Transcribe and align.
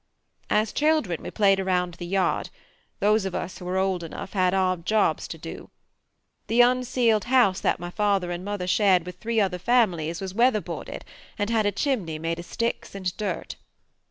"As 0.49 0.73
children 0.73 1.21
we 1.21 1.29
played 1.29 1.59
around 1.59 1.93
the 1.93 2.07
yard; 2.07 2.49
those 3.01 3.23
of 3.23 3.35
us 3.35 3.59
who 3.59 3.65
were 3.65 3.77
old 3.77 4.03
enough 4.03 4.33
had 4.33 4.51
odd 4.51 4.83
jobs 4.83 5.27
to 5.27 5.37
do. 5.37 5.69
The 6.47 6.61
unceiled 6.61 7.25
house 7.25 7.59
that 7.59 7.79
my 7.79 7.91
father 7.91 8.31
and 8.31 8.43
mother 8.43 8.65
shared 8.65 9.05
with 9.05 9.19
three 9.19 9.39
other 9.39 9.59
families 9.59 10.19
was 10.19 10.33
weatherboarded 10.33 11.03
and 11.37 11.51
had 11.51 11.67
a 11.67 11.71
chimney 11.71 12.17
made 12.17 12.39
of 12.39 12.45
sticks 12.45 12.95
and 12.95 13.15
dirt. 13.15 13.57